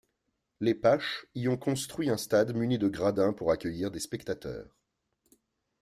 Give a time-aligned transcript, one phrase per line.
[0.61, 4.75] Les Paches y ont construit un stade muni de gradins pour accueillir des spectateurs.